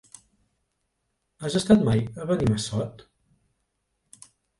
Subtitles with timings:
[1.43, 3.05] Has estat mai a Benimassot?